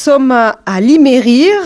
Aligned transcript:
Som 0.00 0.30
a 0.32 0.78
l'IMERIR, 0.80 1.56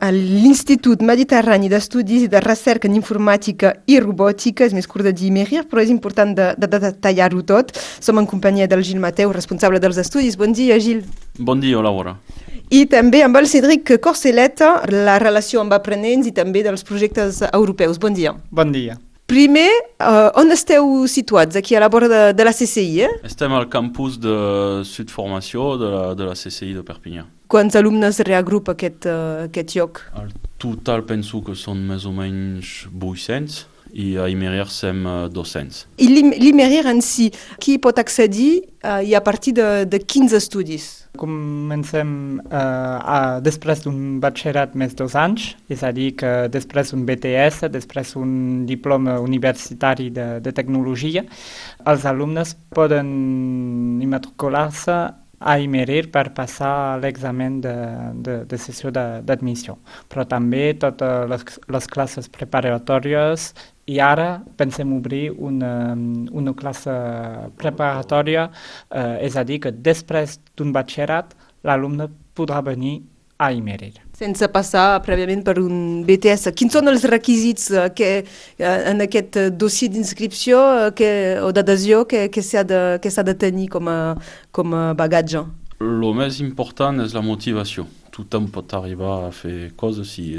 a 0.00 0.08
l'Institut 0.14 1.02
Mediterrani 1.04 1.68
d'Estudis 1.68 2.22
i 2.24 2.30
de 2.32 2.40
Recerca 2.40 2.88
en 2.88 2.94
Informàtica 2.96 3.74
i 3.84 3.98
Robòtica, 4.00 4.64
és 4.64 4.72
més 4.72 4.88
curt 4.88 5.04
de 5.04 5.12
dir 5.12 5.28
IMERIR, 5.28 5.66
però 5.68 5.82
és 5.84 5.92
important 5.92 6.32
de, 6.38 6.46
de, 6.56 6.70
de 6.72 6.80
detallar-ho 6.86 7.44
tot. 7.44 7.76
Som 8.00 8.22
en 8.22 8.30
companyia 8.30 8.70
del 8.70 8.80
Gil 8.86 9.02
Mateu, 9.02 9.34
responsable 9.36 9.82
dels 9.82 10.00
estudis. 10.00 10.40
Bon 10.40 10.56
dia, 10.56 10.80
Gil. 10.80 11.04
Bon 11.36 11.60
dia, 11.60 11.84
Laura. 11.84 12.16
I 12.72 12.86
també 12.88 13.20
amb 13.26 13.36
el 13.36 13.50
Cédric 13.52 13.98
Corceleta, 14.00 14.78
la 14.88 15.20
relació 15.20 15.60
amb 15.60 15.76
aprenents 15.76 16.30
i 16.30 16.32
també 16.32 16.64
dels 16.64 16.88
projectes 16.88 17.44
europeus. 17.52 18.00
Bon 18.00 18.16
dia. 18.16 18.32
Bon 18.48 18.72
dia. 18.72 18.96
Primer, 19.32 19.70
uh, 19.96 20.28
on 20.36 20.52
esteu 20.52 21.06
situats? 21.08 21.56
Aquí 21.56 21.72
a 21.72 21.80
la 21.80 21.88
vora 21.88 22.08
de, 22.08 22.20
de 22.36 22.44
la 22.44 22.52
CCI, 22.52 23.00
eh? 23.06 23.12
Estem 23.24 23.54
al 23.56 23.64
campus 23.72 24.18
de 24.20 24.34
Sud 24.84 25.08
Formació 25.08 25.70
de 25.80 25.88
la, 25.88 26.02
de 26.12 26.26
la 26.28 26.34
CCI 26.36 26.74
de 26.76 26.82
Perpinyà. 26.84 27.24
Quants 27.48 27.78
alumnes 27.80 28.20
reagrupa 28.28 28.74
aquest, 28.76 29.08
uh, 29.08 29.46
aquest 29.46 29.72
lloc? 29.78 30.02
Al 30.20 30.28
total 30.60 31.06
penso 31.08 31.40
que 31.46 31.56
són 31.56 31.80
més 31.88 32.04
o 32.04 32.12
menys 32.12 32.82
800 32.92 33.71
i 33.92 34.16
a 34.16 34.28
Imerir 34.32 34.66
som 34.72 35.04
200. 35.32 35.84
I 36.02 36.08
l'Imerir 36.40 36.86
en 36.90 37.02
si, 37.04 37.28
qui 37.60 37.78
pot 37.82 37.98
accedir 38.00 38.64
uh, 38.84 39.00
i 39.04 39.14
a 39.14 39.22
partir 39.24 39.54
de, 39.56 39.68
de 39.86 40.00
quins 40.00 40.32
estudis? 40.36 40.88
Comencem 41.20 42.40
eh, 42.40 42.56
a, 42.56 43.16
després 43.44 43.82
d'un 43.84 44.16
batxillerat 44.22 44.72
més 44.80 44.94
dos 44.96 45.12
anys, 45.12 45.50
és 45.68 45.82
a 45.84 45.90
dir, 45.92 46.14
que 46.16 46.30
després 46.48 46.94
d'un 46.94 47.02
BTS, 47.04 47.68
després 47.68 48.14
un 48.16 48.64
diploma 48.64 49.18
universitari 49.20 50.08
de, 50.08 50.28
de 50.40 50.54
tecnologia, 50.56 51.26
els 51.84 52.06
alumnes 52.08 52.54
poden 52.72 53.10
immatricular-se 54.00 54.96
a 55.42 55.58
Imerir 55.58 56.06
per 56.14 56.30
passar 56.36 56.98
l'examen 57.02 57.60
de, 57.60 57.74
de, 58.24 58.36
de 58.48 58.58
sessió 58.60 58.92
d'admissió, 58.94 59.76
però 60.08 60.24
també 60.28 60.70
totes 60.78 61.28
les, 61.30 61.44
les 61.76 61.88
classes 61.90 62.30
preparatòries 62.32 63.50
i 63.86 63.98
ara 64.00 64.42
pensem 64.56 64.92
obrir 64.94 65.30
una, 65.32 65.94
una 66.30 66.54
classe 66.54 66.92
preparatòria, 67.58 68.48
eh, 68.90 69.26
és 69.26 69.36
a 69.36 69.44
dir, 69.44 69.60
que 69.64 69.72
després 69.72 70.38
d'un 70.56 70.72
batxillerat 70.74 71.34
l'alumne 71.66 72.08
podrà 72.36 72.62
venir 72.62 73.00
a 73.42 73.50
Imerir. 73.52 73.96
Sense 74.14 74.46
passar 74.54 75.00
prèviament 75.02 75.42
per 75.42 75.56
un 75.58 76.04
BTS. 76.06 76.52
Quins 76.54 76.76
són 76.76 76.86
els 76.92 77.02
requisits 77.10 77.72
que, 77.96 78.10
eh, 78.22 78.76
en 78.92 79.02
aquest 79.02 79.38
dossier 79.58 79.90
d'inscripció 79.90 80.60
o 81.42 81.50
d'adhesió 81.50 82.04
que, 82.06 82.28
que 82.30 82.42
s'ha 82.42 82.62
de, 82.62 83.00
que 83.02 83.10
de 83.10 83.34
tenir 83.34 83.68
com 83.68 83.88
a, 83.88 84.14
com 84.52 84.74
a 84.74 84.84
bagatge? 84.94 85.42
El 85.82 86.14
més 86.14 86.38
important 86.38 87.02
és 87.02 87.14
la 87.14 87.24
motivació. 87.26 87.88
Tothom 88.14 88.46
pot 88.52 88.70
arribar 88.76 89.26
a 89.26 89.32
fer 89.34 89.72
coses 89.74 90.14
si 90.14 90.36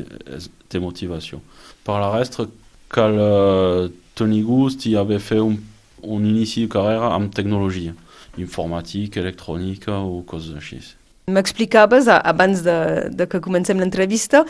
té 0.69 0.79
motivació. 0.79 1.41
Per 1.83 1.97
la 1.99 2.11
resta, 2.13 2.45
cal 2.93 3.17
uh, 3.17 3.91
tenir 4.15 4.43
gust 4.45 4.85
i 4.89 4.95
haver 4.99 5.19
fet 5.19 5.41
un, 5.41 5.57
un 6.03 6.25
inici 6.29 6.65
de 6.65 6.73
carrera 6.75 7.13
amb 7.15 7.33
tecnologia, 7.33 7.95
informàtica, 8.37 9.21
electrònica 9.23 9.97
o 9.97 10.21
coses 10.29 10.59
així. 10.59 10.81
M'explicaves, 11.25 12.09
abans 12.09 12.61
de, 12.63 13.09
de 13.15 13.25
que 13.31 13.39
comencem 13.39 13.79
l'entrevista, 13.79 14.41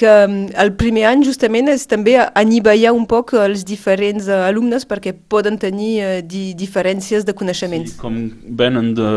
que 0.00 0.08
mm, 0.08 0.54
el 0.62 0.70
primer 0.80 1.02
any 1.10 1.24
justament 1.26 1.66
és 1.68 1.82
també 1.84 2.14
anivellar 2.24 2.94
un 2.96 3.04
poc 3.04 3.34
els 3.36 3.66
diferents 3.68 4.30
eh, 4.30 4.38
alumnes 4.46 4.86
perquè 4.88 5.12
poden 5.12 5.58
tenir 5.60 5.90
eh, 6.00 6.22
di, 6.24 6.54
diferències 6.56 7.26
de 7.28 7.34
coneixements. 7.36 7.92
Sí, 7.92 7.98
com 8.00 8.16
venen 8.62 8.94
de, 8.96 9.10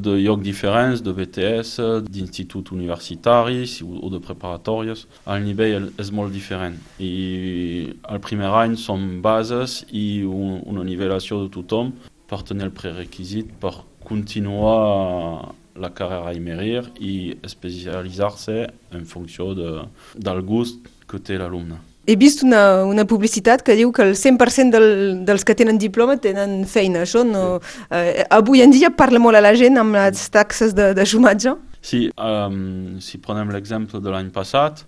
de 0.00 0.14
llocs 0.22 0.40
diferents, 0.46 1.02
de 1.04 1.12
BTS, 1.18 1.88
d'instituts 2.08 2.72
universitaris 2.72 3.74
o 3.84 4.08
de 4.14 4.22
preparatòries, 4.24 5.04
el 5.34 5.44
nivell 5.44 5.90
és 6.00 6.12
molt 6.16 6.32
diferent. 6.32 6.78
I 6.96 7.92
el 8.08 8.22
primer 8.24 8.48
any 8.62 8.78
són 8.80 9.18
bases 9.20 9.82
i 9.92 10.24
un, 10.24 10.62
una 10.64 10.86
nivelació 10.88 11.42
de 11.42 11.52
tothom 11.58 11.92
per 12.24 12.40
tenir 12.48 12.70
el 12.70 12.72
prerequisit 12.72 13.52
per 13.60 13.74
continuar 14.08 15.52
la 15.76 15.90
carrera 15.94 16.30
a 16.30 16.34
Imerir 16.36 16.84
i 17.00 17.34
especialitzar-se 17.42 18.68
en 18.94 19.04
funció 19.06 19.52
de, 19.58 19.70
del 20.14 20.42
gust 20.46 20.86
que 21.10 21.18
té 21.18 21.38
l'alumne. 21.40 21.80
He 22.04 22.18
vist 22.20 22.42
una, 22.44 22.84
una 22.84 23.06
publicitat 23.08 23.62
que 23.64 23.76
diu 23.78 23.90
que 23.96 24.04
el 24.04 24.12
100% 24.20 24.74
del, 24.74 24.88
dels 25.24 25.44
que 25.48 25.56
tenen 25.56 25.78
diploma 25.80 26.18
tenen 26.20 26.66
feina. 26.68 27.06
Això 27.06 27.22
no, 27.24 27.62
eh, 27.88 28.26
avui 28.28 28.60
en 28.60 28.74
dia 28.74 28.92
parla 28.92 29.22
molt 29.22 29.40
a 29.40 29.42
la 29.44 29.54
gent 29.56 29.80
amb 29.80 29.96
les 29.96 30.26
taxes 30.34 30.76
de, 30.76 30.90
de 30.96 31.06
xumatge? 31.08 31.56
Sí, 31.84 32.06
um, 32.20 33.00
si 33.00 33.20
prenem 33.24 33.50
l'exemple 33.52 34.02
de 34.04 34.12
l'any 34.12 34.28
passat, 34.32 34.84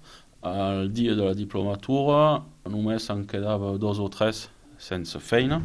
el 0.47 0.92
dia 0.92 1.16
de 1.16 1.24
la 1.24 1.34
diplomatura 1.34 2.42
només 2.70 3.08
en 3.10 3.24
quedava 3.26 3.74
dos 3.80 3.98
o 3.98 4.06
tres 4.12 4.47
sense 4.78 5.18
feina 5.18 5.62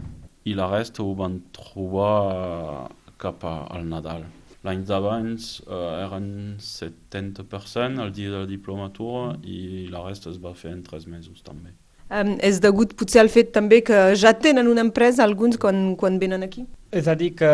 i 0.48 0.56
la 0.58 0.70
resta 0.72 1.04
ho 1.04 1.12
van 1.14 1.42
trobar 1.54 2.90
cap 3.22 3.44
al 3.46 3.86
Nadal. 3.86 4.24
L'any 4.68 4.84
d'abans 4.86 5.46
eh, 5.66 5.78
eren 6.06 6.28
70% 6.62 8.02
el 8.04 8.12
dia 8.14 8.30
de 8.30 8.44
la 8.44 8.50
diplomatura 8.50 9.40
i 9.42 9.88
la 9.90 10.04
resta 10.06 10.30
es 10.30 10.38
va 10.42 10.54
fer 10.58 10.76
en 10.76 10.84
tres 10.86 11.08
mesos 11.10 11.42
també. 11.46 11.74
Um, 12.12 12.34
és 12.44 12.60
degut 12.60 12.92
potser 13.00 13.22
al 13.22 13.32
fet 13.32 13.54
també 13.56 13.80
que 13.88 14.00
ja 14.20 14.34
tenen 14.36 14.68
una 14.68 14.84
empresa 14.84 15.24
alguns 15.24 15.56
quan, 15.58 15.94
quan 15.96 16.20
venen 16.20 16.44
aquí? 16.44 16.66
És 16.92 17.08
a 17.08 17.16
dir, 17.16 17.30
que 17.40 17.52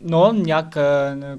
no, 0.00 0.22
n'hi 0.32 0.52
que, 0.72 0.86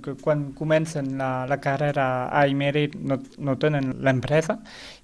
que 0.03 0.13
quan 0.21 0.51
comencen 0.57 1.17
la, 1.17 1.45
la 1.45 1.57
carrera 1.61 2.29
a 2.33 2.45
Imerit 2.47 2.95
no, 2.95 3.19
no 3.37 3.55
tenen 3.59 3.93
l'empresa 4.01 4.57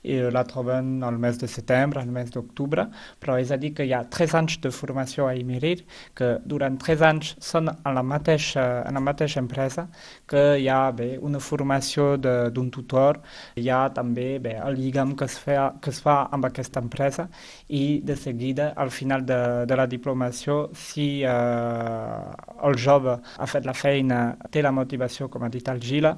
i 0.04 0.18
la 0.34 0.44
troben 0.44 1.04
al 1.04 1.18
mes 1.22 1.38
de 1.40 1.48
setembre, 1.48 2.02
al 2.02 2.12
mes 2.12 2.32
d'octubre, 2.34 2.88
però 3.20 3.38
és 3.40 3.52
a 3.52 3.58
dir 3.58 3.74
que 3.78 3.86
hi 3.88 3.94
ha 3.96 4.04
tres 4.12 4.34
anys 4.36 4.58
de 4.64 4.72
formació 4.74 5.28
a 5.30 5.36
Imerit, 5.38 5.86
que 6.18 6.38
durant 6.46 6.76
tres 6.82 7.02
anys 7.06 7.34
són 7.44 7.70
a 7.72 7.94
la 7.96 8.04
mateixa, 8.04 8.66
a 8.84 8.92
la 8.92 9.04
mateixa 9.04 9.40
empresa, 9.40 9.88
que 10.28 10.44
hi 10.60 10.68
ha 10.68 10.92
bé, 10.92 11.14
una 11.22 11.40
formació 11.40 12.18
d'un 12.18 12.72
tutor, 12.74 13.22
hi 13.56 13.70
ha 13.70 13.86
també 13.96 14.40
bé, 14.44 14.58
el 14.60 14.80
lligam 14.82 15.16
que 15.16 15.30
es, 15.30 15.38
fa, 15.40 15.72
que 15.80 15.94
es 15.94 16.02
fa 16.04 16.24
amb 16.36 16.50
aquesta 16.50 16.84
empresa 16.84 17.30
i 17.70 18.02
de 18.04 18.18
seguida, 18.20 18.74
al 18.76 18.92
final 18.92 19.26
de, 19.26 19.40
de 19.70 19.80
la 19.80 19.88
diplomació, 19.88 20.68
si 20.76 21.08
eh, 21.24 22.68
el 22.68 22.80
jove 22.80 23.20
ha 23.44 23.50
fet 23.50 23.66
la 23.68 23.76
feina, 23.78 24.20
té 24.52 24.64
la 24.64 24.72
motivació, 24.76 25.30
com 25.32 25.44
ha 25.44 25.52
dit 25.54 25.68
el 25.70 25.82
Gila, 25.84 26.14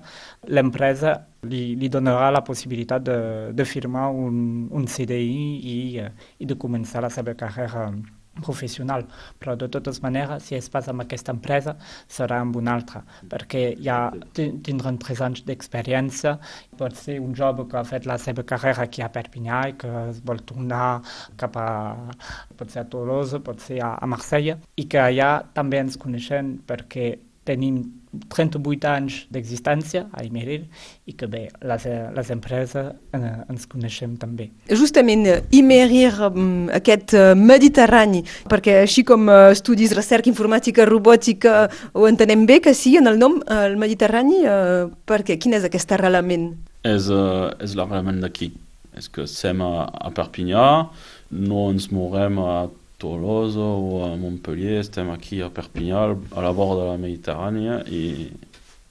l'empresa 0.53 1.15
li, 1.49 1.63
li 1.79 1.89
donarà 1.89 2.29
la 2.33 2.43
possibilitat 2.45 3.05
de, 3.09 3.17
de 3.53 3.65
un, 4.09 4.37
un 4.71 4.85
CDI 4.85 5.47
i, 5.73 5.77
eh, 6.05 6.11
de 6.45 6.57
començar 6.61 7.03
la 7.05 7.11
seva 7.13 7.33
carrera 7.33 7.89
professional, 8.41 9.05
però 9.39 9.55
de 9.55 9.69
totes 9.71 10.01
maneres, 10.03 10.43
si 10.47 10.57
es 10.57 10.67
passa 10.71 10.91
amb 10.91 11.05
aquesta 11.05 11.33
empresa, 11.35 11.75
serà 12.11 12.39
amb 12.43 12.57
una 12.59 12.75
altra, 12.75 13.03
perquè 13.31 13.63
ja 13.81 13.99
tindran 14.35 14.99
tres 15.01 15.21
anys 15.25 15.45
d'experiència, 15.47 16.35
pot 16.79 16.97
ser 16.99 17.19
un 17.23 17.35
jove 17.37 17.67
que 17.71 17.79
ha 17.79 17.85
fet 17.87 18.07
la 18.09 18.17
seva 18.21 18.43
carrera 18.47 18.85
aquí 18.85 19.03
a 19.05 19.11
Perpinyà 19.13 19.61
i 19.71 19.77
que 19.79 19.91
es 20.09 20.19
vol 20.25 20.43
tornar 20.47 21.01
cap 21.39 21.55
a, 21.61 21.69
pot 22.57 22.71
ser 22.71 22.83
a 22.83 22.89
Tolosa, 22.89 23.39
pot 23.43 23.61
ser 23.63 23.79
a, 23.83 23.95
a 23.95 24.09
Marsella, 24.09 24.59
i 24.75 24.87
que 24.91 24.99
allà 25.01 25.31
també 25.55 25.79
ens 25.83 25.99
coneixem 26.01 26.57
perquè 26.67 27.13
tenim 27.45 27.83
38 28.31 28.87
anys 28.87 29.17
d'existència 29.33 30.05
a 30.15 30.23
Imerir 30.23 30.61
i 31.09 31.15
que 31.17 31.27
bé, 31.27 31.45
les, 31.67 31.87
les 32.15 32.31
empreses 32.31 32.91
eh, 33.15 33.31
ens 33.51 33.65
coneixem 33.71 34.15
també. 34.21 34.49
Justament, 34.71 35.25
Imerir, 35.55 36.13
mm, 36.29 36.69
aquest 36.79 37.15
eh, 37.17 37.25
Mediterrani, 37.35 38.23
perquè 38.51 38.79
així 38.83 39.05
com 39.07 39.29
eh, 39.29 39.39
estudis 39.55 39.95
recerca 39.97 40.31
informàtica, 40.31 40.87
robòtica, 40.89 41.65
ho 41.93 42.07
entenem 42.09 42.47
bé 42.47 42.61
que 42.63 42.75
sí, 42.77 42.95
en 42.99 43.11
el 43.11 43.19
nom, 43.21 43.41
el 43.51 43.75
Mediterrani, 43.81 44.43
eh, 44.45 44.85
perquè 45.07 45.39
quin 45.41 45.59
és 45.59 45.67
aquest 45.67 45.91
arrelament? 45.95 46.53
És, 46.85 47.09
uh, 47.09 47.49
és 47.65 47.73
l'arrelament 47.73 48.21
d'aquí. 48.21 48.51
És 48.95 49.09
que 49.11 49.25
som 49.27 49.63
a, 49.65 49.87
a 49.89 50.11
Perpinyà, 50.15 50.65
no 51.35 51.69
ens 51.73 51.89
movem 51.91 52.37
a 52.39 52.51
Tolosa 52.97 53.59
o 53.59 54.03
a 54.05 54.15
Montpellier, 54.15 54.79
estem 54.79 55.09
aquí 55.11 55.41
a 55.43 55.49
Perpinyà, 55.53 56.05
a 56.15 56.43
la 56.43 56.51
vora 56.55 56.81
de 56.81 56.87
la 56.91 56.99
Mediterrània 57.01 57.81
i, 57.91 58.29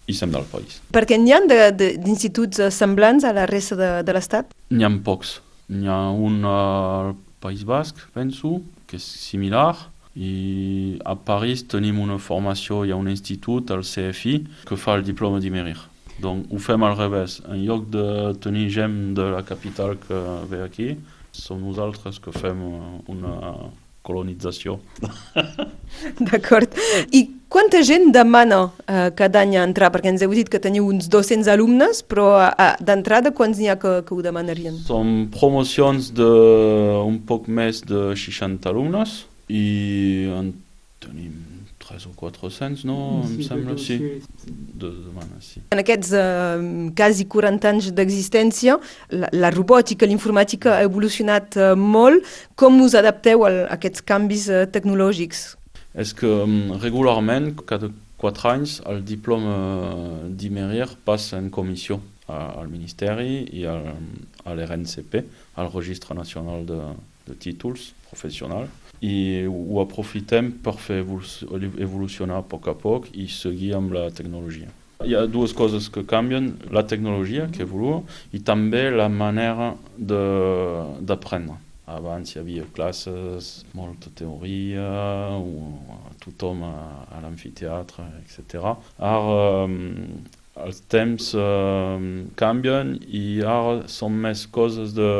i 0.06 0.16
som 0.16 0.32
del 0.34 0.44
país. 0.50 0.80
Perquè 0.94 1.18
n'hi 1.20 1.32
ha 1.32 1.40
d'instituts 1.72 2.60
semblants 2.74 3.24
a 3.24 3.32
la 3.36 3.48
resta 3.50 3.78
de, 3.80 3.90
de 4.04 4.16
l'Estat? 4.16 4.52
N'hi 4.70 4.84
ha 4.84 4.92
pocs. 5.04 5.38
N'hi 5.72 5.88
ha 5.88 6.02
un 6.12 6.44
al 6.44 7.14
País 7.40 7.64
Basc, 7.64 7.98
penso, 8.12 8.58
que 8.88 9.00
és 9.00 9.04
similar, 9.04 9.74
i 10.14 10.96
a 11.04 11.16
París 11.18 11.64
tenim 11.66 11.98
una 11.98 12.20
formació, 12.22 12.84
hi 12.84 12.92
ha 12.94 13.00
un 13.00 13.10
institut, 13.10 13.72
el 13.74 13.82
CFI, 13.82 14.36
que 14.68 14.78
fa 14.78 14.94
el 14.98 15.04
diploma 15.06 15.40
d'Imerir. 15.42 15.78
Donc 16.22 16.52
ho 16.52 16.60
fem 16.62 16.84
al 16.86 16.94
revés. 16.96 17.40
En 17.50 17.64
lloc 17.66 17.88
de 17.90 18.34
tenir 18.40 18.68
gent 18.70 19.14
de 19.18 19.32
la 19.34 19.42
capital 19.42 19.98
que 19.98 20.20
ve 20.50 20.62
aquí, 20.62 20.92
som 21.34 21.64
nosaltres 21.64 22.20
que 22.22 22.32
fem 22.32 22.60
una 23.10 23.34
colonització. 24.04 24.78
D'acord. 26.28 26.76
I 27.16 27.24
quanta 27.48 27.80
gent 27.86 28.10
demana 28.14 28.60
uh, 28.66 29.08
cada 29.16 29.44
any 29.44 29.56
entrar? 29.60 29.90
Perquè 29.94 30.12
ens 30.12 30.24
heu 30.24 30.34
dit 30.36 30.50
que 30.50 30.60
teniu 30.62 30.88
uns 30.90 31.08
200 31.12 31.48
alumnes, 31.54 32.02
però 32.06 32.28
uh, 32.42 32.74
d'entrada 32.84 33.32
quants 33.36 33.60
n'hi 33.60 33.72
ha 33.72 33.78
que, 33.80 33.96
que 34.04 34.14
ho 34.14 34.20
demanarien? 34.24 34.76
Són 34.84 35.30
promocions 35.34 36.12
d'un 36.16 37.18
poc 37.28 37.48
més 37.48 37.82
de 37.88 38.12
60 38.18 38.70
alumnes 38.74 39.22
i 39.48 39.64
en 40.34 40.54
tenim 41.04 41.53
3 41.88 42.06
o 42.06 42.12
400, 42.16 42.84
no? 42.84 43.24
Sí, 43.26 43.34
em 43.34 43.42
sembla, 43.42 43.76
sí. 43.78 43.96
De 44.46 44.90
demana, 45.04 45.40
sí. 45.44 45.60
En 45.74 45.82
aquests 45.82 46.12
uh, 46.16 46.62
quasi 46.96 47.26
40 47.30 47.70
anys 47.70 47.90
d'existència, 47.96 48.78
la, 49.12 49.28
la 49.32 49.50
robòtica, 49.54 50.08
l'informàtica 50.08 50.78
ha 50.78 50.86
evolucionat 50.86 51.58
uh, 51.60 51.72
molt. 51.76 52.24
Com 52.56 52.80
us 52.84 52.96
adapteu 52.98 53.44
a, 53.44 53.52
a 53.52 53.76
aquests 53.76 54.04
canvis 54.06 54.48
uh, 54.52 54.64
tecnològics? 54.72 55.44
És 56.00 56.14
que 56.16 56.30
um, 56.44 56.74
regularment, 56.82 57.52
cada 57.68 57.92
4 58.22 58.50
anys, 58.54 58.78
el 58.88 59.04
diploma 59.06 59.56
uh, 59.56 60.22
d'Imerir 60.28 60.88
passa 61.04 61.38
en 61.38 61.52
comissió 61.52 62.00
al 62.24 62.70
Ministeri 62.72 63.42
i 63.52 63.66
al, 63.68 63.90
a 64.48 64.54
l'RNCP, 64.54 65.18
al 65.60 65.68
Registre 65.74 66.16
Nacional 66.16 66.64
de, 66.64 66.78
de 67.28 67.36
Títols 67.36 67.90
Professionals 68.08 68.83
i 69.02 69.44
ho 69.48 69.80
aprofitem 69.82 70.52
per 70.64 70.76
fer 70.78 71.02
evolucionar 71.02 72.40
a 72.40 72.46
poc 72.46 72.68
a 72.70 72.74
poc 72.78 73.10
i 73.12 73.28
seguir 73.28 73.74
amb 73.78 73.94
la 73.96 74.08
tecnologia. 74.10 74.70
Hi 75.04 75.16
ha 75.16 75.26
dues 75.26 75.52
coses 75.52 75.90
que 75.92 76.04
canvien, 76.06 76.54
la 76.72 76.84
tecnologia 76.86 77.48
que 77.52 77.64
evolua 77.66 78.00
i 78.32 78.40
també 78.40 78.86
la 78.94 79.10
manera 79.10 79.74
d'aprendre. 79.98 81.58
Abans 81.84 82.30
hi 82.32 82.38
havia 82.40 82.64
classes, 82.72 83.64
molta 83.76 84.08
teoria, 84.16 84.86
tothom 86.24 86.62
a, 86.64 86.76
a 87.12 87.20
l'amfiteatre, 87.20 88.06
etc. 88.22 88.72
Ara 88.96 89.66
um, 89.66 89.76
els 90.64 90.80
temps 90.88 91.32
um, 91.36 92.08
canvien 92.40 92.94
i 93.04 93.42
ara 93.42 93.82
són 93.90 94.16
més 94.24 94.46
coses 94.54 94.94
de 94.96 95.10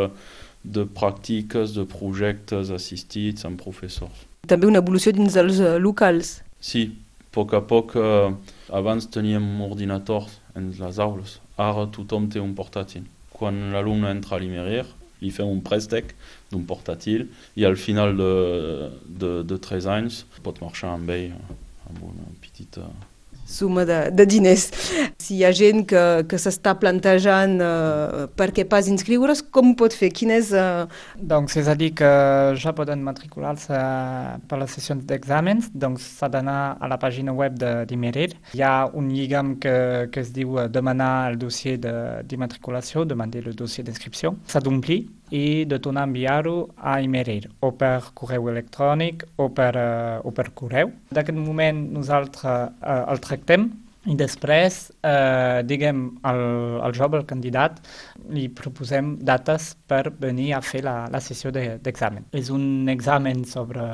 de 0.65 0.85
pràctiques, 0.89 1.77
de 1.77 1.85
projectes 1.89 2.73
assistits 2.75 3.45
amb 3.45 3.61
professors. 3.61 4.25
També 4.49 4.69
una 4.69 4.81
evolució 4.85 5.13
dins 5.13 5.37
dels 5.37 5.61
uh, 5.61 5.77
locals. 5.81 6.39
Sí, 6.61 6.89
a 7.21 7.31
poc 7.37 7.55
a 7.57 7.63
poc, 7.69 7.95
uh, 8.01 8.33
abans 8.73 9.09
teníem 9.13 9.45
ordinadors 9.65 10.41
en 10.57 10.73
les 10.79 11.01
aules, 11.03 11.39
ara 11.61 11.87
tothom 11.93 12.29
té 12.33 12.41
un 12.41 12.55
portàtil. 12.57 13.05
Quan 13.35 13.73
l'alumne 13.75 14.13
entra 14.15 14.37
a 14.37 14.43
l'Imerir, 14.43 14.85
li 15.25 15.33
fem 15.33 15.49
un 15.49 15.63
préstec 15.65 16.13
d'un 16.53 16.65
portàtil 16.69 17.27
i 17.57 17.65
al 17.69 17.79
final 17.81 18.15
de, 18.19 18.33
de, 19.07 19.33
de 19.49 19.59
3 19.69 19.89
anys 19.97 20.23
pot 20.45 20.61
marxar 20.63 20.95
amb 20.95 21.11
ell 21.15 21.33
amb 21.89 22.03
una 22.11 22.29
petita 22.43 22.87
suma 23.45 23.85
de, 23.85 24.11
de 24.11 24.27
diners. 24.27 24.71
Si 25.21 25.39
hi 25.39 25.45
ha 25.45 25.53
gent 25.55 25.85
que, 25.89 26.25
que 26.29 26.39
s'està 26.41 26.75
plantejant 26.81 27.57
uh, 27.63 28.25
per 28.37 28.51
què 28.57 28.67
pas 28.69 28.89
inscriure's, 28.91 29.45
com 29.55 29.73
ho 29.73 29.77
pot 29.79 29.95
fer? 29.97 30.11
Quin 30.17 30.35
és... 30.35 30.53
Uh... 30.53 30.89
Doncs 31.21 31.59
és 31.61 31.71
a 31.71 31.77
dir 31.79 31.93
que 31.97 32.11
ja 32.61 32.75
poden 32.77 33.05
matricular-se 33.07 33.81
per 34.49 34.61
les 34.61 34.77
sessions 34.77 35.05
d'exàmens, 35.09 35.71
doncs 35.73 36.07
s'ha 36.19 36.31
d'anar 36.33 36.59
a 36.81 36.91
la 36.91 36.99
pàgina 37.01 37.35
web 37.37 37.59
d'Imerir. 37.61 38.33
Hi 38.57 38.65
ha 38.65 38.75
un 38.93 39.11
lligam 39.13 39.55
que, 39.63 39.75
que 40.13 40.25
es 40.25 40.33
diu 40.37 40.59
uh, 40.59 40.69
demanar 40.69 41.13
el 41.33 41.41
dossier 41.41 41.79
d'immatriculació, 41.81 43.05
de, 43.05 43.15
demander 43.15 43.45
el 43.47 43.59
dossier 43.59 43.85
d'inscripció. 43.87 44.35
S'ha 44.49 44.63
d'omplir 44.65 45.05
i 45.31 45.65
de 45.65 45.79
tornar 45.79 46.05
a 46.05 46.11
enviar-ho 46.11 46.57
a 46.77 46.99
Imerir, 47.01 47.49
o 47.61 47.73
per 47.79 48.01
correu 48.15 48.51
electrònic 48.53 49.25
o 49.37 49.49
per, 49.55 49.73
uh, 49.77 50.27
o 50.27 50.35
per 50.37 50.51
correu. 50.55 50.93
D'aquest 51.15 51.39
moment 51.39 51.81
nosaltres 51.97 52.45
uh, 52.45 53.01
el 53.09 53.23
tractem 53.25 53.71
i 54.05 54.15
després, 54.21 54.91
eh, 55.01 55.63
diguem, 55.65 56.01
el, 56.29 56.41
el 56.85 56.93
job, 56.97 57.15
el 57.17 57.25
candidat, 57.25 57.79
li 58.37 58.51
proposem 58.53 59.15
dates 59.25 59.71
per 59.89 60.11
venir 60.21 60.51
a 60.53 60.61
fer 60.61 60.83
la, 60.85 60.97
la 61.13 61.23
sessió 61.25 61.53
d'examen. 61.55 62.27
De, 62.29 62.43
és 62.43 62.51
un 62.53 62.91
examen 62.93 63.45
sobre, 63.49 63.87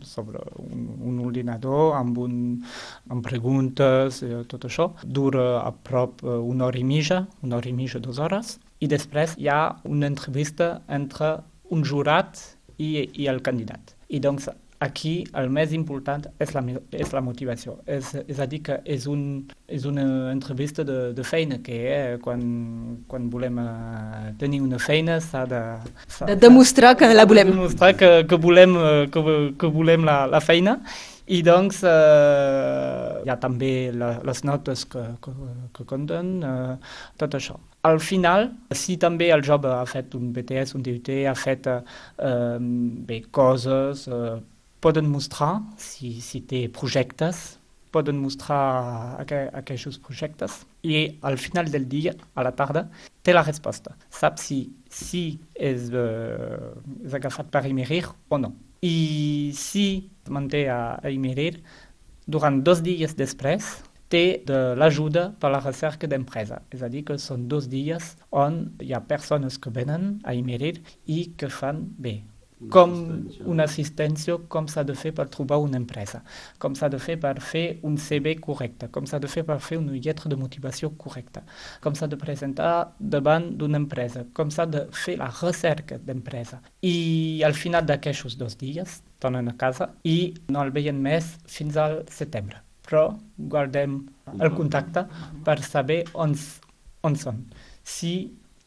sobre 0.00 0.40
un, 0.64 0.86
un 1.10 1.18
ordinador 1.26 1.98
amb, 1.98 2.22
un, 2.24 2.38
amb 3.12 3.26
preguntes, 3.26 4.22
eh, 4.24 4.40
tot 4.48 4.64
això. 4.70 4.88
Dura 5.04 5.60
a 5.60 5.74
prop 5.76 6.24
una 6.24 6.70
hora 6.70 6.80
i 6.80 6.86
mitja, 6.88 7.26
una 7.44 7.60
hora 7.60 7.68
i 7.68 7.76
mitja, 7.76 8.00
dues 8.00 8.22
hores 8.24 8.56
i 8.80 8.88
després 8.90 9.34
hi 9.38 9.50
ha 9.50 9.60
una 9.88 10.06
entrevista 10.10 10.78
entre 10.88 11.38
un 11.74 11.84
jurat 11.84 12.38
i, 12.78 13.08
i 13.18 13.28
el 13.28 13.42
candidat. 13.42 13.94
I 14.08 14.20
doncs 14.24 14.48
aquí 14.78 15.26
el 15.34 15.50
més 15.50 15.72
important 15.74 16.28
és 16.38 16.52
la, 16.54 16.62
és 16.94 17.10
la 17.12 17.22
motivació. 17.24 17.76
És, 17.86 18.12
és 18.30 18.38
a 18.38 18.46
dir, 18.46 18.60
que 18.68 18.78
és, 18.86 19.08
un, 19.10 19.22
és 19.66 19.84
una 19.90 20.30
entrevista 20.30 20.84
de, 20.86 20.98
de 21.16 21.26
feina, 21.26 21.58
que 21.64 21.78
eh, 21.90 22.16
quan, 22.22 22.40
quan 23.10 23.26
volem 23.32 23.58
uh, 23.62 24.30
tenir 24.38 24.62
una 24.62 24.78
feina 24.78 25.18
s'ha 25.24 25.44
de... 25.50 25.62
De 26.30 26.38
demostrar 26.38 26.94
que 26.96 27.10
la 27.12 27.26
volem. 27.26 27.50
De 27.50 27.58
demostrar 27.58 27.94
que, 27.98 28.12
que 28.30 28.40
volem, 28.40 28.78
que, 29.12 29.38
que 29.58 29.72
volem 29.74 30.06
la, 30.06 30.20
la 30.30 30.42
feina 30.44 30.78
i 31.28 31.42
doncs 31.44 31.82
eh, 31.84 33.24
hi 33.24 33.28
ha 33.28 33.36
també 33.40 33.90
la, 33.92 34.14
les 34.24 34.44
notes 34.48 34.86
que, 34.88 35.02
que, 35.24 35.34
que 35.76 35.84
compten, 35.88 36.38
eh, 36.40 37.02
tot 37.20 37.36
això. 37.36 37.58
Al 37.86 38.00
final, 38.02 38.50
si 38.74 38.96
també 38.98 39.28
el 39.30 39.44
jove 39.46 39.70
ha 39.70 39.84
fet 39.86 40.14
un 40.18 40.32
BTS, 40.34 40.74
un 40.74 40.82
DUT, 40.82 41.10
ha 41.30 41.34
fet 41.38 41.68
eh, 41.70 42.58
bé, 42.58 43.20
coses, 43.30 44.08
eh, 44.10 44.38
poden 44.82 45.06
mostrar 45.10 45.60
si, 45.78 46.18
si 46.20 46.42
té 46.42 46.66
projectes, 46.74 47.58
poden 47.94 48.18
mostrar 48.20 49.16
aqu 49.22 49.38
aquests 49.60 49.98
projectes 50.04 50.60
i 50.84 51.06
al 51.24 51.38
final 51.40 51.70
del 51.72 51.86
dia, 51.88 52.12
a 52.34 52.44
la 52.44 52.52
tarda, 52.52 52.84
té 53.22 53.32
la 53.32 53.44
resposta. 53.46 53.94
Sap 54.10 54.38
si, 54.42 54.60
si 54.90 55.38
és, 55.54 55.88
eh, 55.94 56.72
és 57.06 57.14
agafat 57.14 57.50
per 57.54 57.64
Imerir 57.70 58.04
o 58.28 58.38
no. 58.42 58.54
I 58.84 59.50
si 59.58 60.08
manté 60.30 60.66
a, 60.70 60.98
a 61.02 61.10
Imirir, 61.10 61.62
durant 62.28 62.60
dos 62.62 62.82
dies 62.84 63.16
després, 63.16 63.64
té 64.12 64.42
de 64.48 64.58
l'ajuda 64.78 65.28
per 65.40 65.52
la 65.52 65.62
recerca 65.64 66.08
d'empresa. 66.10 66.62
És 66.74 66.82
a 66.82 66.88
dir, 66.92 67.04
que 67.08 67.18
són 67.20 67.48
dos 67.48 67.68
dies 67.72 68.14
on 68.30 68.64
hi 68.80 68.94
ha 68.94 69.04
persones 69.04 69.60
que 69.60 69.74
venen 69.74 70.18
a 70.24 70.34
Imirir 70.34 70.78
i 71.06 71.20
que 71.36 71.52
fan 71.52 71.84
bé, 71.98 72.18
com 72.74 72.94
una 73.46 73.64
assistència, 73.68 74.34
com 74.50 74.66
s'ha 74.70 74.82
de 74.86 74.94
fer 74.98 75.12
per 75.14 75.28
trobar 75.30 75.60
una 75.62 75.78
empresa, 75.78 76.22
com 76.58 76.74
s'ha 76.74 76.88
de 76.90 76.98
fer 76.98 77.18
per 77.22 77.36
fer 77.44 77.78
un 77.86 77.96
CV 78.02 78.34
correcte, 78.42 78.88
com 78.94 79.06
s'ha 79.06 79.20
de 79.22 79.30
fer 79.30 79.44
per 79.46 79.60
fer 79.62 79.78
una 79.78 79.94
lletra 79.94 80.30
de 80.30 80.38
motivació 80.40 80.90
correcta, 80.98 81.44
com 81.84 81.94
s'ha 81.94 82.10
de 82.10 82.18
presentar 82.18 82.72
davant 82.98 83.52
d'una 83.58 83.78
empresa, 83.84 84.26
com 84.34 84.50
s'ha 84.50 84.66
de 84.66 84.86
fer 84.92 85.18
la 85.22 85.30
recerca 85.40 86.00
d'empresa. 86.02 86.60
I 86.82 87.42
al 87.46 87.54
final 87.54 87.86
d'aquests 87.86 88.38
dos 88.38 88.58
dies 88.58 89.02
tornen 89.22 89.48
a 89.48 89.58
casa 89.58 89.92
i 90.02 90.34
no 90.50 90.64
el 90.64 90.74
veien 90.74 90.98
més 91.02 91.36
fins 91.46 91.78
al 91.78 92.02
setembre. 92.10 92.67
Però 92.88 93.10
guardem 93.36 94.00
el 94.38 94.52
contacte 94.56 95.04
per 95.44 95.58
saber 95.64 96.02
on, 96.14 96.34
on 97.04 97.16
són. 97.20 97.42
Si 97.84 98.14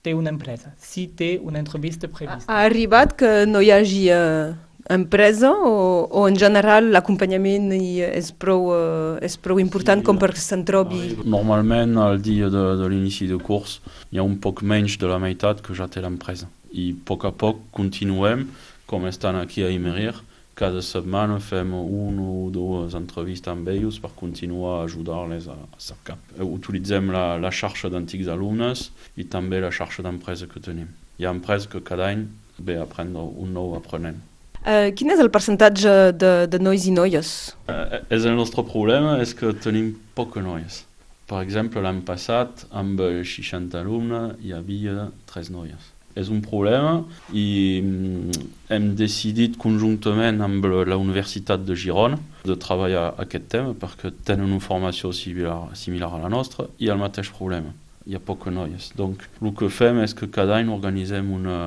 té 0.01 0.13
una 0.17 0.31
empresa, 0.33 0.73
si 0.81 1.07
té 1.17 1.35
una 1.41 1.61
entrevista 1.61 2.09
prevista. 2.09 2.45
Ha, 2.47 2.61
ha 2.61 2.67
arribat 2.69 3.15
que 3.17 3.31
no 3.49 3.61
hi 3.61 3.69
hagi 3.73 4.03
uh, 4.13 4.53
empresa 4.89 5.51
o, 5.51 6.07
o 6.09 6.25
en 6.29 6.37
general 6.39 6.89
l'acompanyament 6.93 7.69
és, 7.75 8.31
prou, 8.33 8.71
uh, 8.73 9.19
és 9.21 9.37
prou 9.37 9.61
important 9.61 10.01
sí, 10.01 10.07
com 10.07 10.17
per 10.21 10.31
se'n 10.39 10.65
trobi? 10.65 11.03
Normalment 11.21 11.97
al 12.01 12.21
dia 12.23 12.49
de, 12.49 12.65
de 12.79 12.89
l'inici 12.89 13.29
de 13.29 13.37
curs 13.41 13.79
hi 14.09 14.21
ha 14.21 14.25
un 14.25 14.39
poc 14.41 14.63
menys 14.65 14.97
de 15.01 15.11
la 15.11 15.21
meitat 15.21 15.61
que 15.65 15.77
ja 15.77 15.89
té 15.91 16.01
l'empresa 16.01 16.49
i 16.71 16.91
a 16.95 16.99
poc 17.05 17.27
a 17.27 17.33
poc 17.35 17.61
continuem 17.75 18.47
com 18.89 19.05
estan 19.07 19.37
aquí 19.39 19.63
a 19.63 19.71
Imerir 19.71 20.15
cada 20.61 20.81
setmana 20.85 21.39
fem 21.41 21.73
una 21.73 22.21
o 22.21 22.49
dues 22.53 22.93
entrevistes 22.97 23.49
amb 23.49 23.69
ells 23.73 23.97
per 24.01 24.11
continuar 24.19 24.75
a 24.75 24.83
ajudar-les 24.85 25.47
a, 25.49 25.57
a 25.57 25.79
cercar. 25.81 26.17
Utilitzem 26.37 27.09
la, 27.15 27.23
la 27.41 27.49
xarxa 27.49 27.89
d'antics 27.89 28.29
alumnes 28.29 28.89
i 29.17 29.25
també 29.25 29.61
la 29.63 29.71
xarxa 29.73 30.05
d'empresa 30.05 30.49
que 30.51 30.61
tenim. 30.61 30.91
Hi 31.17 31.25
ha 31.25 31.33
empreses 31.33 31.69
que 31.71 31.81
cada 31.87 32.11
any 32.13 32.27
ve 32.61 32.77
a 32.77 32.85
prendre 32.89 33.23
un 33.43 33.55
nou 33.57 33.73
aprenent. 33.77 34.19
Uh, 34.61 34.91
quin 34.93 35.09
és 35.09 35.21
el 35.23 35.31
percentatge 35.33 35.93
de, 36.21 36.31
de 36.45 36.59
nois 36.61 36.85
i 36.85 36.93
noies? 36.93 37.31
Uh, 37.65 38.03
és 38.13 38.27
el 38.29 38.37
nostre 38.37 38.61
problema, 38.67 39.15
és 39.23 39.33
que 39.33 39.55
tenim 39.65 39.95
poques 40.13 40.45
noies. 40.45 40.83
Per 41.31 41.41
exemple, 41.41 41.81
l'any 41.81 42.03
passat, 42.05 42.67
amb 42.69 43.01
60 43.01 43.81
alumnes, 43.81 44.37
hi 44.45 44.53
havia 44.53 45.09
3 45.33 45.49
noies 45.55 45.89
és 46.15 46.29
un 46.33 46.41
problema 46.43 47.01
i 47.33 47.81
mm, 47.83 48.41
hem 48.73 48.89
decidit 48.99 49.57
conjuntament 49.61 50.41
amb 50.43 50.65
la 50.65 50.97
Universitat 50.99 51.63
de 51.65 51.75
Girona 51.75 52.19
de 52.43 52.57
treballar 52.59 53.11
aquest 53.21 53.47
tema 53.53 53.75
perquè 53.77 54.11
tenen 54.25 54.49
una 54.49 54.63
formació 54.63 55.13
similar, 55.15 55.75
similar 55.77 56.11
a 56.15 56.23
la 56.25 56.31
nostra 56.33 56.67
i 56.79 56.89
el 56.91 56.99
mateix 57.01 57.31
problema. 57.35 57.73
Hi 58.07 58.17
ha 58.17 58.23
poques 58.25 58.53
noies. 58.53 58.89
Donc, 58.97 59.21
el 59.41 59.53
que 59.53 59.69
fem 59.69 60.01
és 60.01 60.15
que 60.17 60.29
cada 60.33 60.57
any 60.57 60.71
organitzem 60.73 61.29
una, 61.31 61.59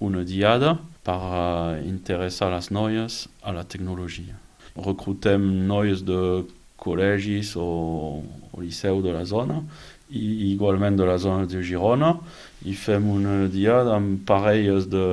una 0.00 0.24
diada 0.24 0.78
per 1.04 1.18
uh, 1.20 1.76
interessar 1.84 2.48
les 2.54 2.70
noies 2.72 3.26
a 3.44 3.52
la 3.52 3.66
tecnologia. 3.68 4.38
Recrutem 4.74 5.44
noies 5.68 6.00
de 6.08 6.20
col·legis 6.80 7.54
o, 7.60 7.68
o 8.52 8.62
liceu 8.64 9.02
de 9.04 9.12
la 9.14 9.24
zona 9.28 9.60
i 10.10 10.52
igualment 10.52 10.96
de 10.96 11.06
la 11.08 11.16
zona 11.18 11.46
de 11.46 11.62
Girona. 11.62 12.14
I 12.64 12.74
fem 12.78 13.06
un 13.12 13.26
dia 13.52 13.80
amb 13.92 14.22
parelles 14.28 14.86
de 14.88 15.04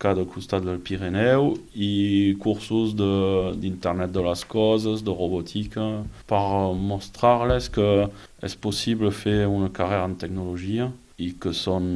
cada 0.00 0.24
costat 0.24 0.64
del 0.64 0.80
Pirineu 0.80 1.52
i 1.74 2.36
cursos 2.40 2.94
d'internet 2.96 4.12
de, 4.12 4.20
de 4.20 4.26
les 4.28 4.44
coses, 4.48 5.04
de 5.04 5.12
robòtica, 5.12 5.88
per 6.28 6.44
mostrar-les 6.92 7.68
que 7.72 8.08
és 8.44 8.56
possible 8.56 9.12
fer 9.12 9.44
una 9.48 9.72
carrera 9.72 10.08
en 10.08 10.16
tecnologia 10.20 10.90
i 11.18 11.34
que 11.40 11.52
són 11.54 11.90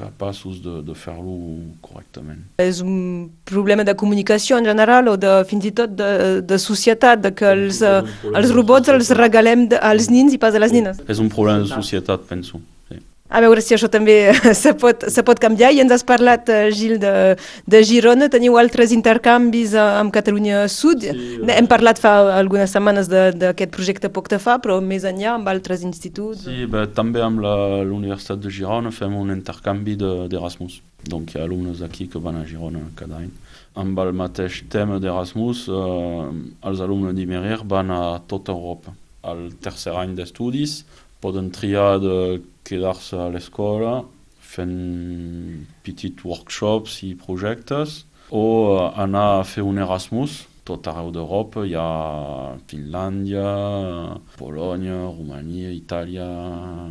capaços 0.00 0.58
de, 0.64 0.80
de 0.86 0.96
fer-lo 0.96 1.36
correctament. 1.84 2.42
És 2.64 2.80
un 2.84 3.28
problema 3.48 3.84
de 3.86 3.94
comunicació 4.00 4.58
en 4.60 4.68
general 4.70 5.12
o 5.12 5.16
de, 5.20 5.36
fins 5.50 5.68
i 5.68 5.74
tot 5.76 5.94
de, 5.98 6.10
de 6.42 6.60
societat, 6.62 7.22
de 7.26 7.34
que 7.36 7.48
els, 7.52 7.82
els 7.84 8.56
robots 8.56 8.90
els 8.92 9.12
regalem 9.18 9.68
als 9.80 10.10
nins 10.12 10.34
i 10.36 10.40
pas 10.40 10.56
a 10.56 10.62
les 10.62 10.74
nines. 10.74 11.00
És 11.08 11.22
un 11.22 11.30
problema 11.32 11.64
de 11.64 11.72
societat, 11.72 12.24
penso. 12.30 12.62
A 13.30 13.40
veure 13.44 13.62
si 13.62 13.76
això 13.76 13.86
també 13.90 14.32
se 14.62 14.72
pot, 14.78 15.06
se 15.06 15.22
pot 15.26 15.38
canviar. 15.42 15.70
I 15.70 15.82
ens 15.84 15.94
has 15.94 16.04
parlat, 16.06 16.50
eh, 16.50 16.70
Gil, 16.74 16.96
de, 17.02 17.36
de 17.70 17.82
Girona. 17.86 18.26
Teniu 18.32 18.58
altres 18.58 18.90
intercanvis 18.96 19.76
eh, 19.78 19.86
amb 20.00 20.10
Catalunya 20.14 20.64
Sud. 20.72 21.06
Sí. 21.06 21.40
Hem 21.54 21.70
parlat 21.70 22.02
fa 22.02 22.14
algunes 22.34 22.74
setmanes 22.74 23.10
d'aquest 23.10 23.74
projecte 23.74 24.10
Poc 24.10 24.28
te 24.32 24.40
fa, 24.42 24.58
però 24.62 24.80
més 24.82 25.06
enllà 25.06 25.36
amb 25.36 25.50
altres 25.52 25.84
instituts. 25.86 26.48
Sí, 26.48 26.66
bé, 26.70 26.88
també 26.96 27.22
amb 27.22 27.42
l'Universitat 27.44 28.42
de 28.42 28.50
Girona 28.50 28.90
fem 28.94 29.14
un 29.16 29.30
intercanvi 29.34 29.96
d'Erasmus. 30.00 30.80
De, 30.80 31.10
Donc 31.10 31.32
hi 31.32 31.40
ha 31.40 31.46
alumnes 31.46 31.80
d'aquí 31.80 32.08
que 32.10 32.20
van 32.20 32.40
a 32.40 32.46
Girona 32.48 32.82
cada 32.98 33.22
any. 33.22 33.30
Amb 33.78 33.98
el 34.02 34.10
mateix 34.12 34.64
tema 34.68 34.98
d'Erasmus, 34.98 35.68
eh, 35.70 36.26
els 36.68 36.82
alumnes 36.82 37.14
d'Imerir 37.14 37.62
van 37.64 37.94
a 37.94 38.02
tota 38.26 38.52
Europa. 38.52 38.92
Al 39.22 39.52
tercer 39.62 39.94
any 39.94 40.16
d'estudis 40.18 40.82
poden 41.20 41.50
triar 41.52 42.00
de 42.00 42.40
quedarse 42.70 43.14
à 43.14 43.28
l'escola, 43.28 44.04
faire 44.38 44.66
un 44.66 45.64
petit 45.82 46.14
workshop 46.24 46.86
si 46.86 47.16
projectes, 47.16 48.06
ou 48.30 48.78
on 48.96 49.14
a 49.14 49.42
fait 49.44 49.60
un 49.60 49.76
Erasmus 49.76 50.46
tot 50.64 50.86
arreu 50.86 51.10
d'Europe, 51.10 51.58
il 51.64 51.70
y 51.70 51.74
a 51.74 52.54
Finlande, 52.68 53.32
euh, 53.32 54.06
Pologne, 54.38 54.92
Roumanie, 54.92 55.74
Italie, 55.74 56.18
euh, 56.18 56.88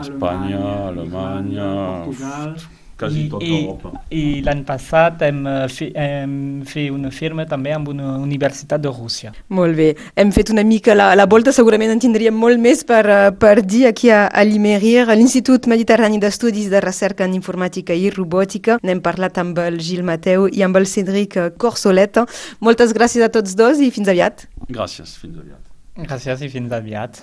Espagne, 0.00 0.54
Allemagne, 0.54 1.58
Allemagne 1.58 2.04
Portugal. 2.04 2.56
Quasi 3.00 3.26
tota 3.32 3.46
I, 3.46 3.52
Europa. 3.62 3.92
I, 4.08 4.20
i 4.20 4.42
l'any 4.44 4.62
passat 4.68 5.24
hem, 5.26 5.40
eh, 5.48 5.68
fi, 5.72 5.88
hem 5.96 6.34
fet 6.68 6.90
una 6.92 7.10
firma 7.14 7.46
també 7.48 7.72
amb 7.74 7.88
una 7.92 8.16
universitat 8.20 8.82
de 8.84 8.92
Rússia. 8.92 9.32
Molt 9.56 9.78
bé, 9.78 9.90
hem 10.20 10.32
fet 10.36 10.52
una 10.54 10.64
mica 10.66 10.96
la, 10.96 11.10
la 11.18 11.26
volta, 11.30 11.54
segurament 11.56 11.94
en 11.94 12.02
tindríem 12.02 12.36
molt 12.36 12.60
més 12.62 12.84
per, 12.88 13.02
eh, 13.08 13.30
per 13.40 13.56
dir 13.64 13.86
aquí 13.90 14.12
a, 14.14 14.26
a 14.28 14.44
l'Imerir, 14.46 15.06
a 15.06 15.16
l'Institut 15.16 15.70
Mediterrani 15.70 16.20
d'Estudis 16.22 16.68
de 16.72 16.82
Recerca 16.84 17.26
en 17.26 17.36
Informàtica 17.38 17.96
i 17.96 18.12
Robòtica. 18.14 18.78
N'hem 18.86 19.02
parlat 19.04 19.40
amb 19.42 19.58
el 19.64 19.80
Gil 19.80 20.04
Mateu 20.06 20.46
i 20.52 20.64
amb 20.66 20.76
el 20.80 20.88
Cédric 20.90 21.38
Corsolet. 21.60 22.20
Moltes 22.60 22.94
gràcies 22.96 23.24
a 23.24 23.32
tots 23.32 23.56
dos 23.58 23.80
i 23.80 23.90
fins 23.94 24.10
aviat. 24.12 24.46
Gràcies, 24.68 25.16
fins 25.20 25.40
aviat. 25.40 25.66
Gràcies 26.00 26.42
i 26.46 26.48
fins 26.48 26.72
aviat. 26.72 27.18